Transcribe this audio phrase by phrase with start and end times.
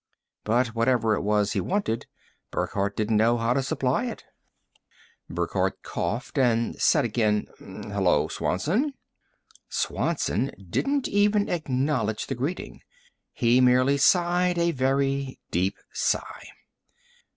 [0.43, 2.07] But whatever it was he wanted,
[2.49, 4.23] Burckhardt didn't know how to supply it.
[5.29, 8.95] Burckhardt coughed and said again, "Hello, Swanson."
[9.69, 12.81] Swanson didn't even acknowledge the greeting.
[13.31, 16.47] He merely sighed a very deep sigh.